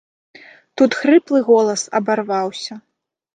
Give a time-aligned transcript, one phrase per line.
[0.81, 2.73] Тут хрыплы голас абарваўся.